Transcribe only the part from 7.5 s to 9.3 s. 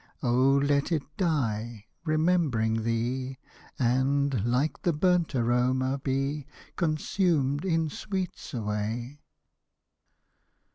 in sweets away.